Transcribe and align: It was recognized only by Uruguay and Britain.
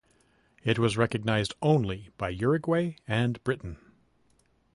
It 0.63 0.79
was 0.79 0.97
recognized 0.97 1.53
only 1.61 2.09
by 2.17 2.29
Uruguay 2.29 2.95
and 3.07 3.37
Britain. 3.43 3.77